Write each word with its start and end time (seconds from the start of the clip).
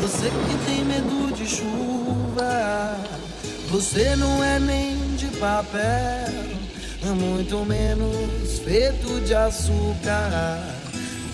Você 0.00 0.28
que 0.28 0.66
tem 0.66 0.84
medo 0.84 1.32
de 1.34 1.46
chuva, 1.46 2.96
você 3.70 4.16
não 4.16 4.42
é 4.42 4.58
nem 4.58 4.96
de 5.16 5.26
papel, 5.38 5.80
é 7.04 7.10
muito 7.14 7.64
menos 7.64 8.58
feito 8.64 9.20
de 9.24 9.34
açúcar, 9.34 10.60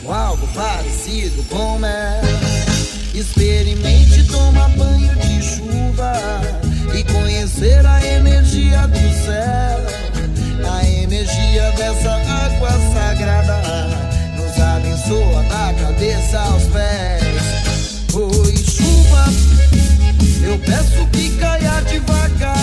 ou 0.04 0.12
algo 0.12 0.46
parecido 0.48 1.42
com 1.44 1.78
mel. 1.78 1.90
É. 1.92 3.18
Experimente 3.18 4.24
tomar 4.28 4.68
banho 4.76 5.14
de 5.16 5.42
chuva 5.42 6.12
e 6.94 7.02
conhecer 7.12 7.84
a 7.84 8.06
energia 8.06 8.86
do 8.86 9.24
céu, 9.24 10.70
a 10.70 10.84
energia 10.86 11.72
dessa 11.72 12.12
água 12.12 12.70
sagrada. 12.94 13.60
Nos 14.36 14.58
abençoa 14.60 15.42
da 15.44 15.74
cabeça 15.74 16.38
aos 16.38 16.64
pés. 16.64 17.27
Eu 20.48 20.58
peço 20.60 21.06
que 21.12 21.36
caia 21.36 21.82
devagar. 21.82 22.57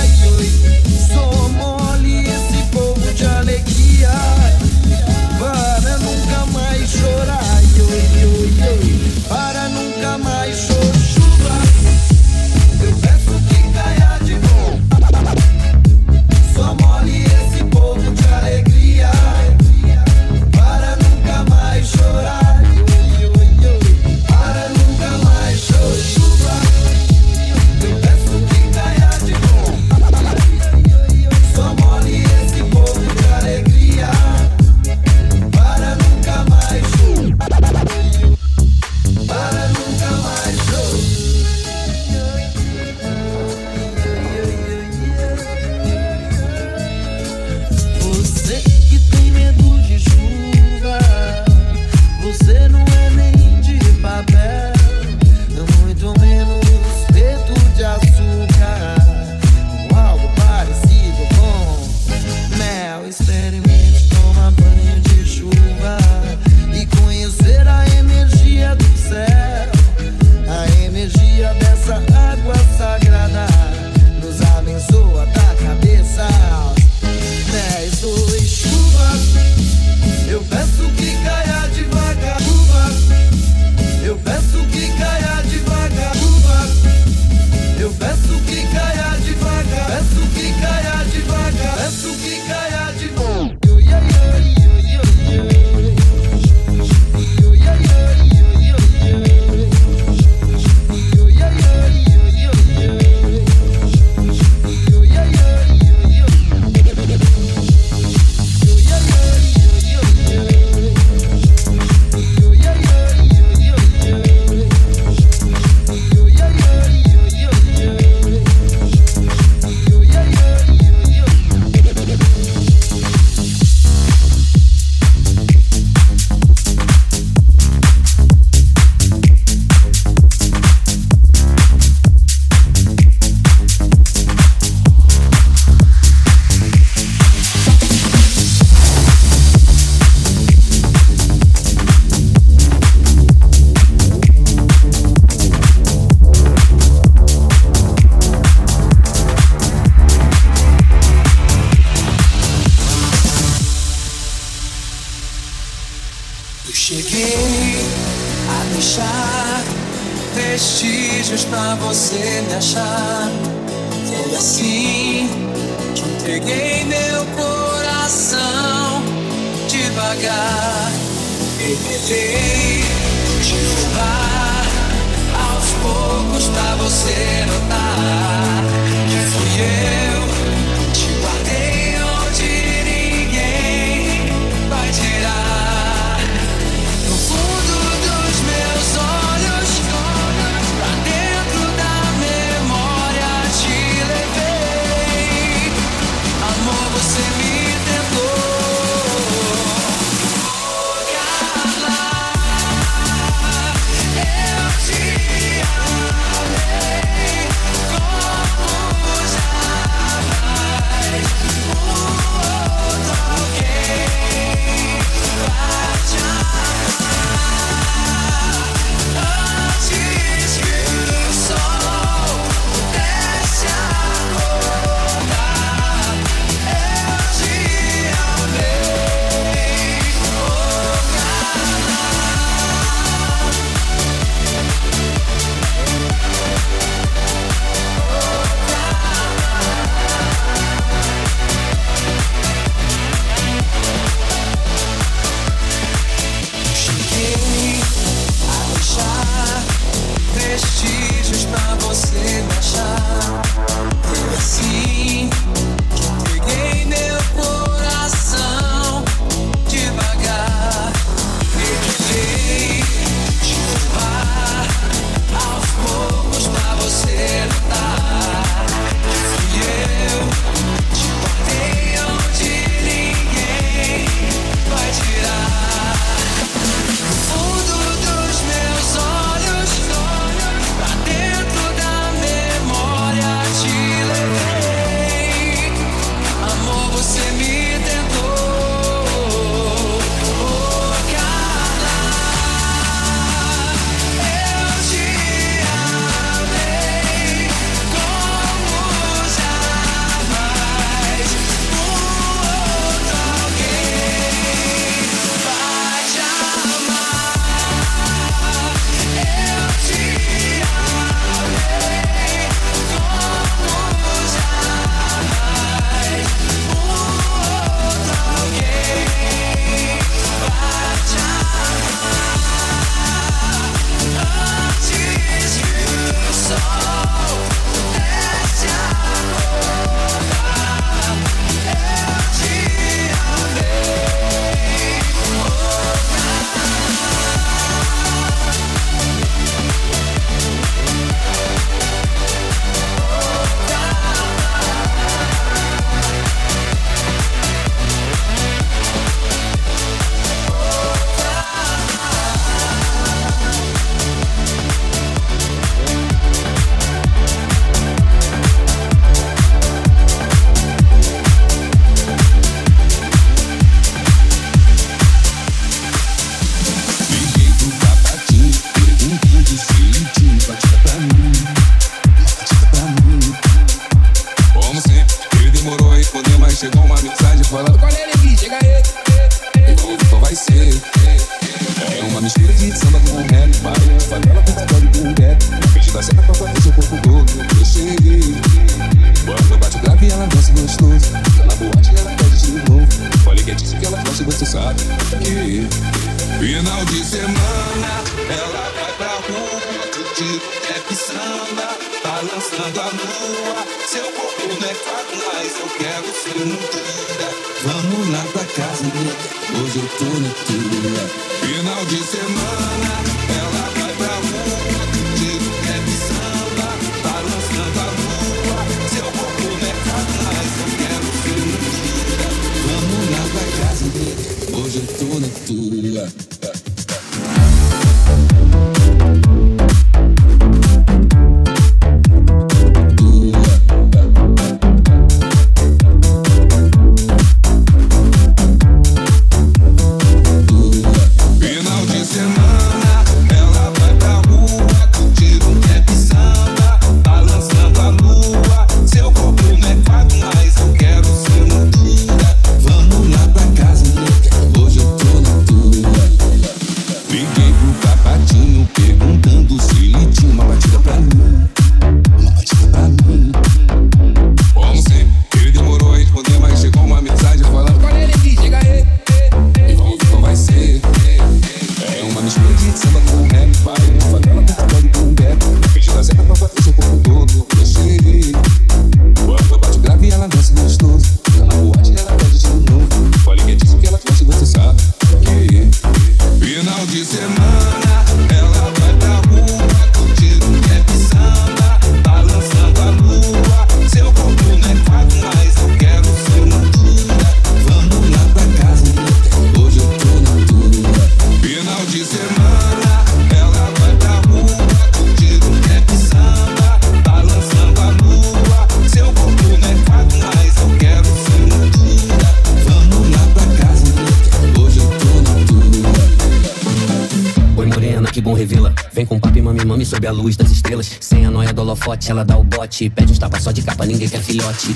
ela 522.10 522.26
dá 522.26 522.38
o 522.38 522.44
bote. 522.44 522.90
Pede 522.90 523.14
um 523.14 523.16
tapa 523.16 523.40
só 523.40 523.52
de 523.52 523.62
capa, 523.62 523.86
ninguém 523.86 524.08
quer 524.10 524.22
filhote. 524.22 524.74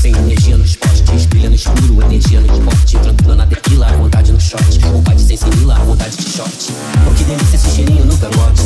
Sem 0.00 0.14
energia 0.14 0.56
nos 0.56 0.76
postes, 0.76 1.26
brilha 1.26 1.48
no 1.48 1.54
escuro, 1.54 2.02
energia 2.02 2.40
no 2.40 2.52
esporte. 2.52 2.98
Tranquila 2.98 3.34
na 3.36 3.46
tequila, 3.46 3.86
vontade 3.96 4.32
no 4.32 4.40
shot. 4.40 4.78
Vontade 4.80 5.22
sem 5.22 5.36
simila, 5.36 5.74
vontade 5.80 6.16
de 6.16 6.28
short, 6.30 6.72
Oh, 7.08 7.14
que 7.14 7.24
delícia 7.24 7.56
esse 7.56 7.70
cheirinho 7.70 8.04
no 8.04 8.16
cangote. 8.18 8.61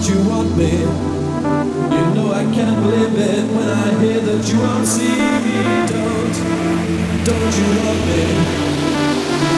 that 0.00 0.08
you 0.08 0.28
want 0.30 0.56
me. 0.56 0.70
You 0.70 2.14
know 2.14 2.32
I 2.32 2.44
can't 2.54 2.82
believe 2.82 3.18
it 3.18 3.44
when 3.54 3.68
I 3.68 4.00
hear 4.00 4.20
that 4.20 4.48
you 4.50 4.58
won't 4.60 4.86
see 4.86 5.08
me. 5.08 5.60
Don't, 5.92 6.34
don't 7.24 7.52
you 7.58 7.68
want 7.84 8.00
me? 8.08 8.22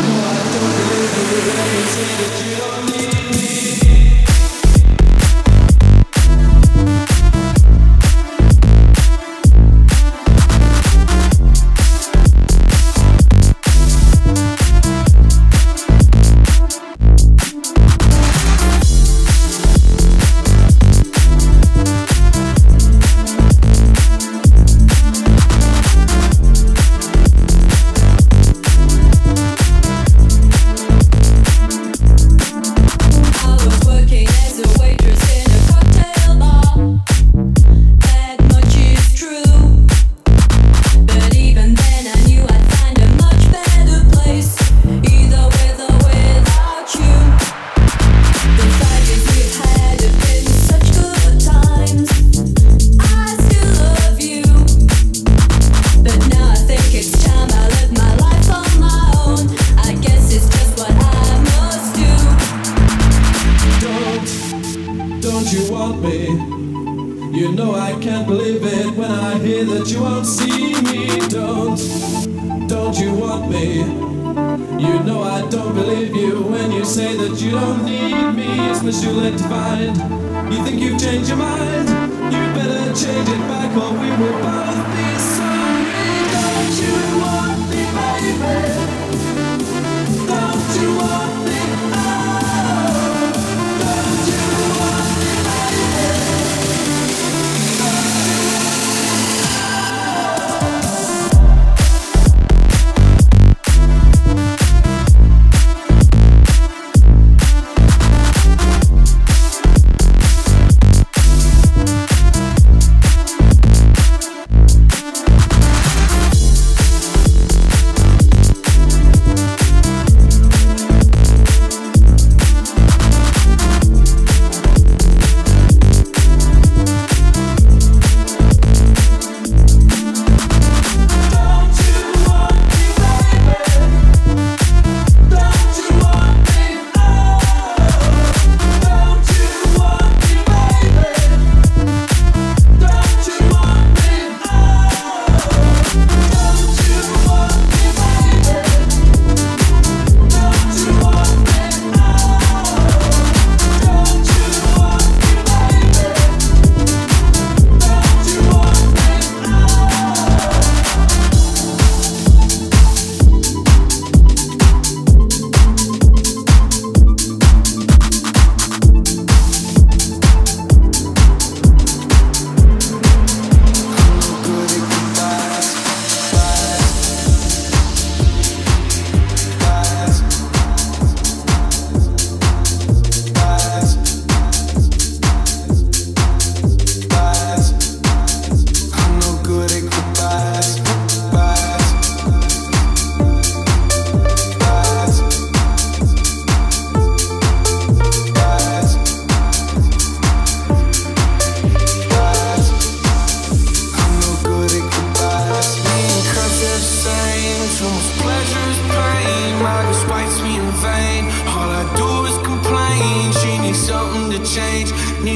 No, 0.03 0.15
I 0.27 0.43
don't 0.53 0.75
believe 0.79 1.15
it 1.15 1.47
when 1.47 1.71
you 1.79 1.85
say 1.95 2.11
that 2.19 2.35
you 2.45 2.53
don't 2.59 2.85
need 2.91 3.41
me. 3.41 3.52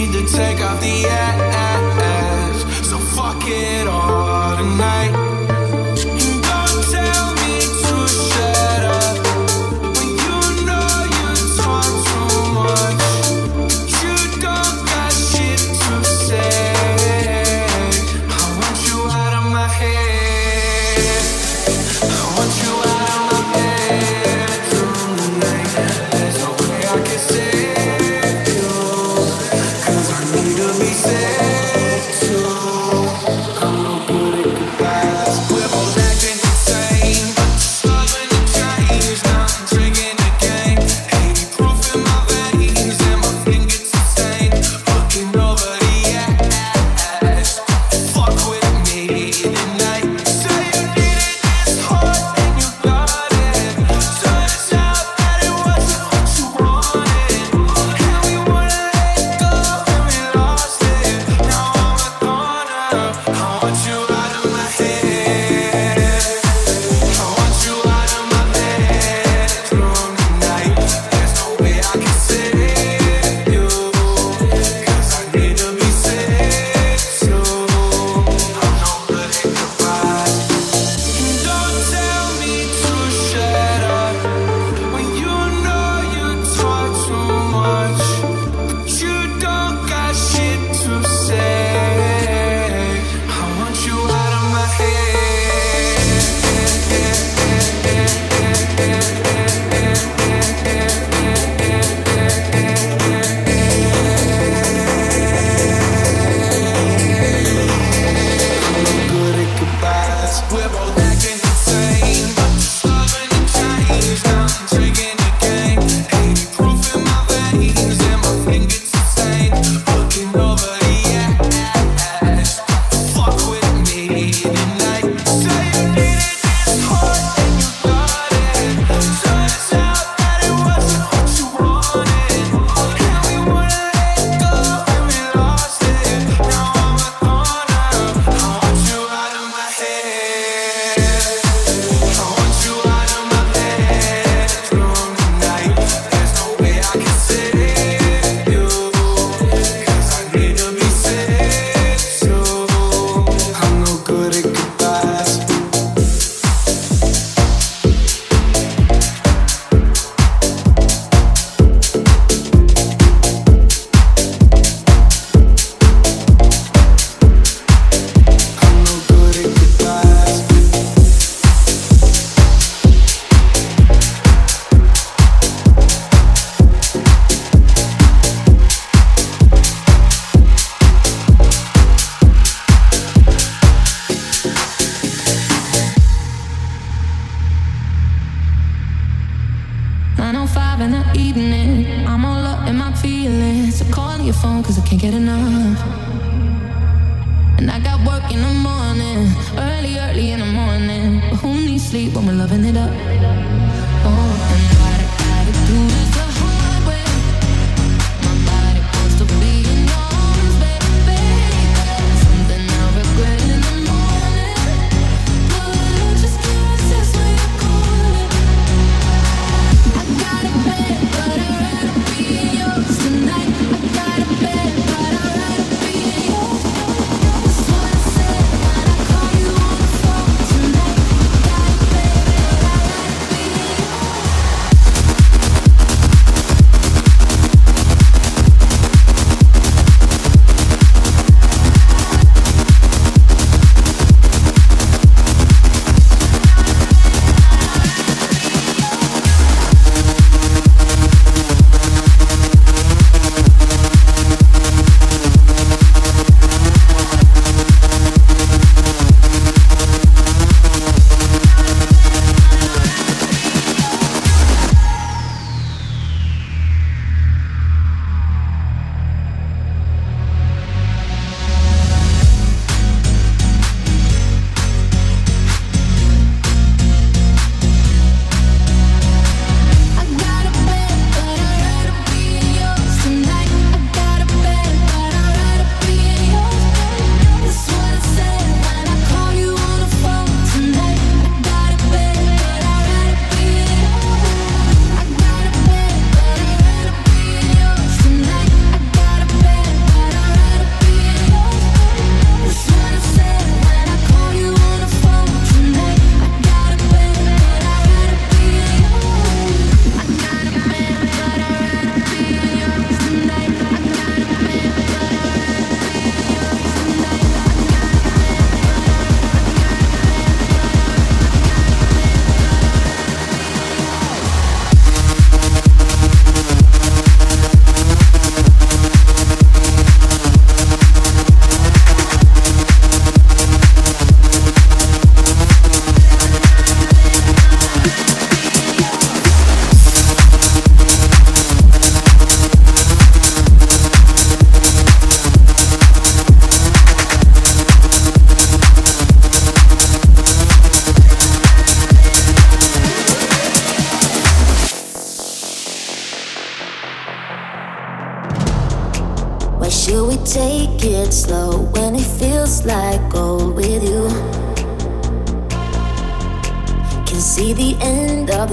need 0.06 0.26
to 0.26 0.32
take 0.32 0.60
off 0.60 0.80
the 0.80 1.06
ass. 1.08 2.88
So 2.88 2.98
fuck 2.98 3.42
it 3.46 3.86
all 3.86 4.56
tonight. 4.56 5.25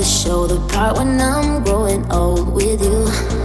the 0.03 0.09
show, 0.09 0.45
the 0.47 0.59
part 0.67 0.97
when 0.97 1.21
I'm 1.21 1.63
growing 1.63 2.11
old 2.11 2.53
with 2.53 2.83
you. 2.83 3.42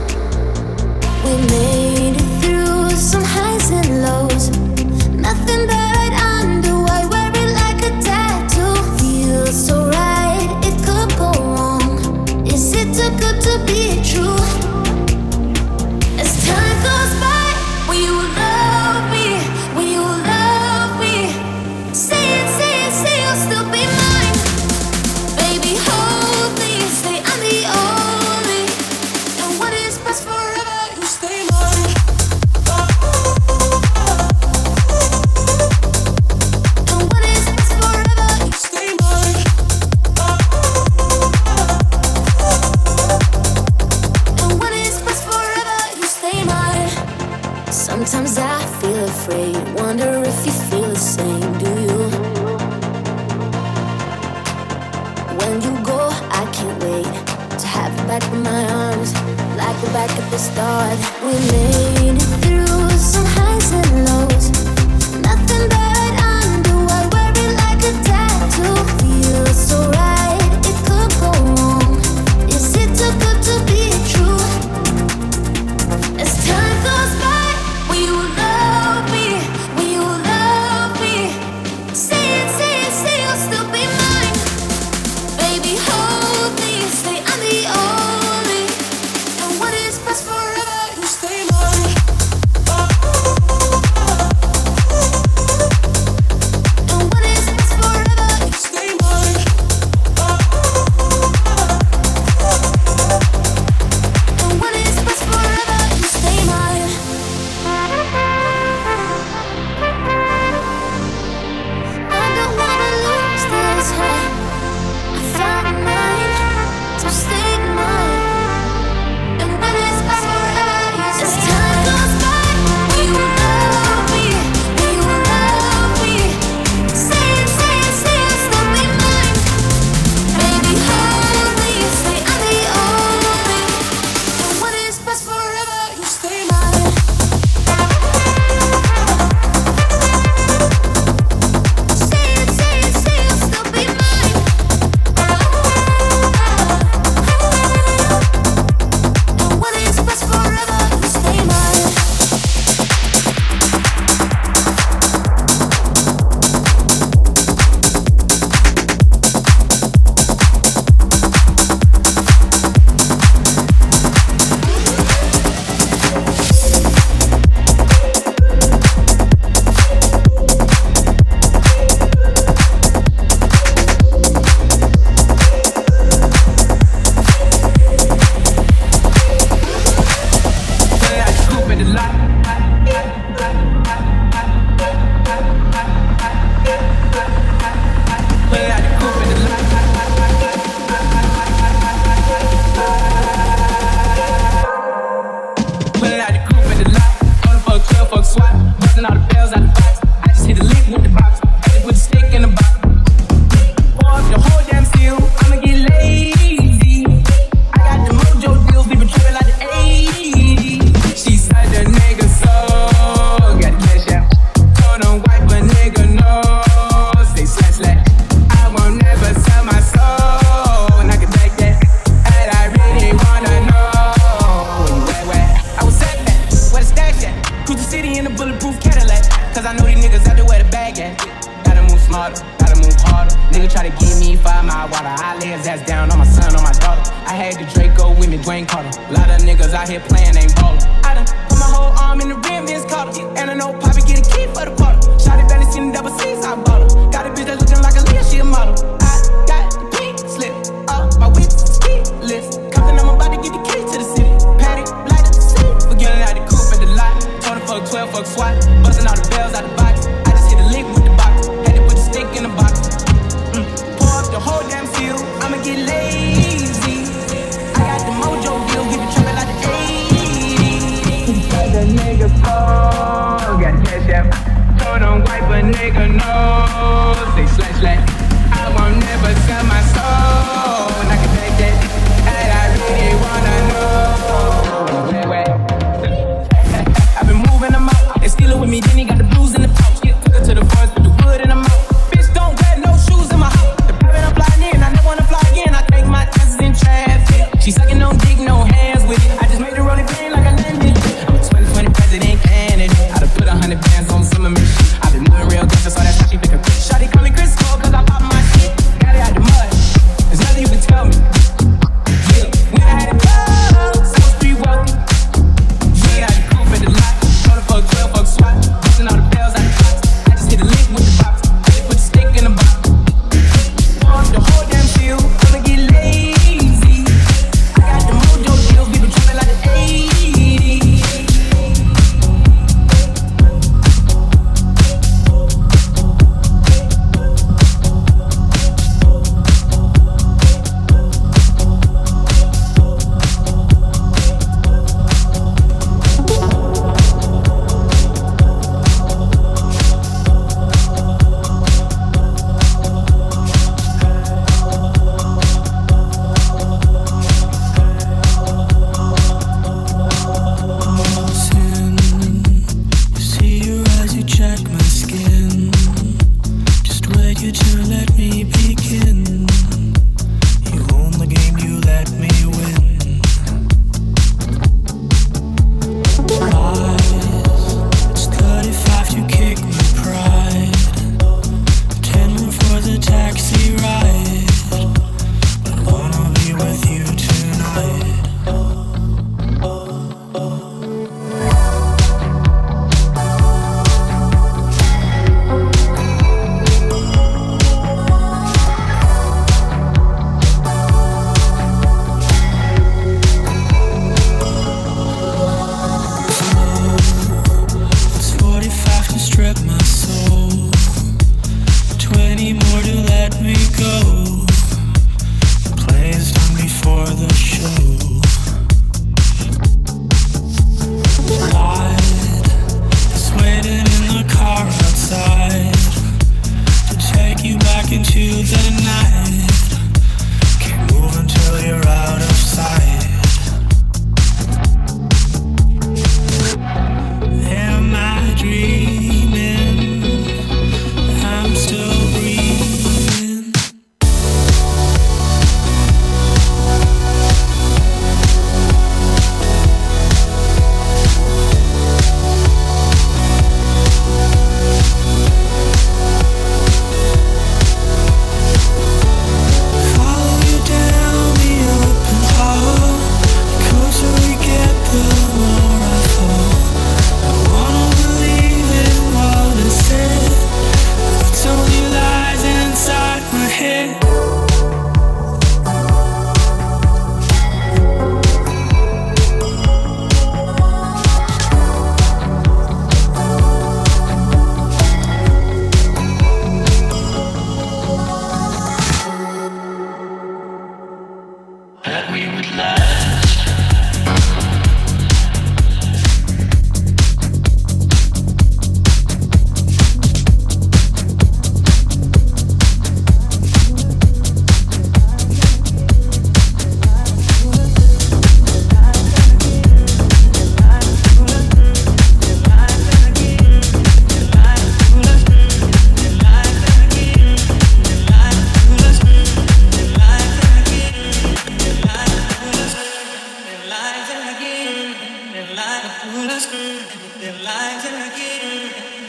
till 527.89 527.97
I 527.97 528.09
get 528.17 528.43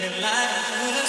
in 0.06 0.12
the. 0.22 1.09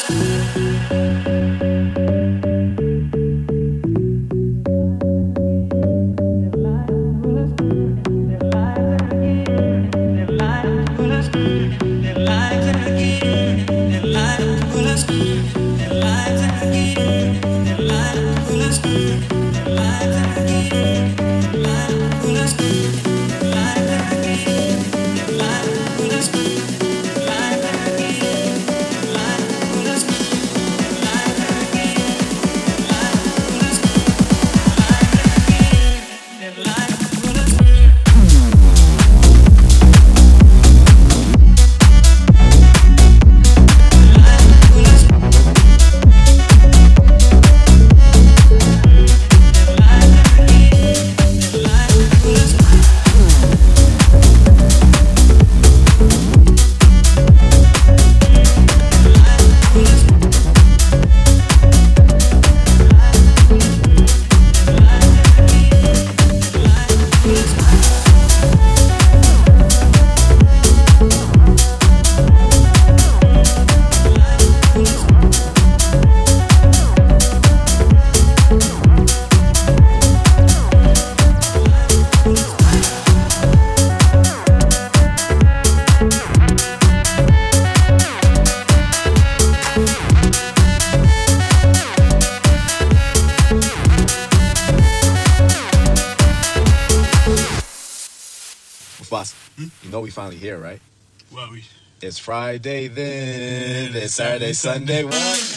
Saturday, 102.62 102.88
then, 102.88 103.92
then 103.94 104.08
Saturday, 104.08 104.52
Sunday, 104.52 105.02
one. 105.02 105.49